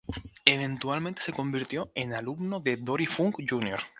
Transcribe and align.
Eventualmente 0.45 1.21
se 1.21 1.31
convirtió 1.31 1.91
en 1.93 2.15
alumno 2.15 2.59
de 2.59 2.75
Dory 2.77 3.05
Funk, 3.05 3.35
Jr. 3.47 3.79